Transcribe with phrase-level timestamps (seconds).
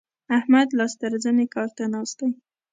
[0.37, 2.27] احمد لاس تر زنې کار ته ناست دی.